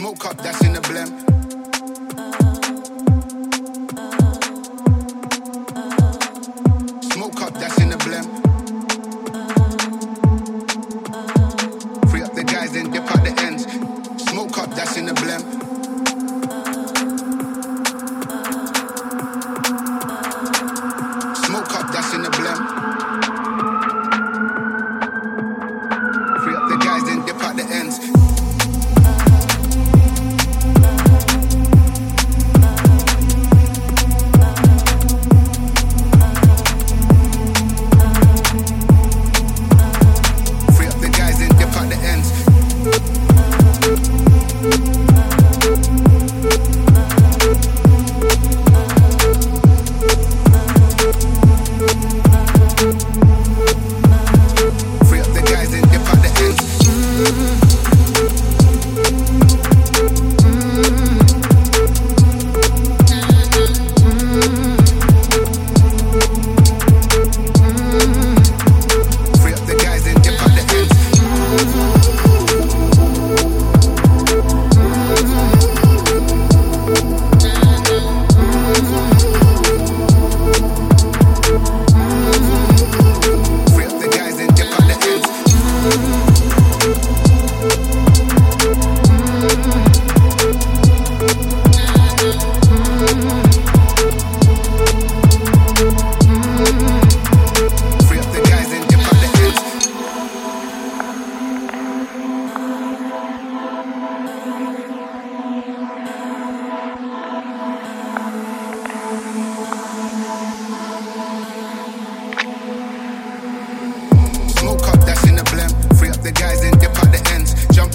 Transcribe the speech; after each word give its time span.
Smoke 0.00 0.24
up, 0.24 0.36
that's 0.38 0.64
in 0.64 0.72
the 0.72 0.80
blimp. 0.80 1.39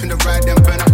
finna 0.05 0.17
ride 0.25 0.43
them, 0.43 0.63
burn 0.63 0.84